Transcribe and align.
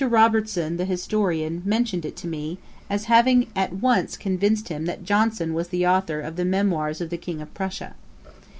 Robertson, 0.03 0.77
the 0.77 0.85
historian, 0.85 1.61
mentioned 1.63 2.05
it 2.05 2.15
to 2.15 2.27
me, 2.27 2.57
as 2.89 3.03
having 3.05 3.45
at 3.55 3.71
once 3.71 4.17
convinced 4.17 4.69
him 4.69 4.85
that 4.87 5.03
Johnson 5.05 5.53
was 5.53 5.67
the 5.67 5.85
author 5.85 6.19
of 6.21 6.37
the 6.37 6.43
'Memoirs 6.43 7.01
of 7.01 7.11
the 7.11 7.17
King 7.19 7.39
of 7.39 7.53
Prussia.' 7.53 7.93